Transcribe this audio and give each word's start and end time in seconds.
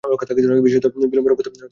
বিশেষত 0.63 0.85
বিল্বনের 1.03 1.31
কথায় 1.31 1.47
সকলে 1.47 1.57
বশ। 1.57 1.69